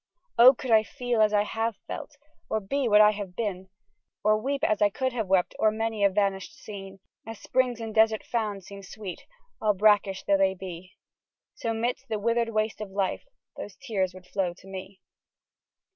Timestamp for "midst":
11.71-12.07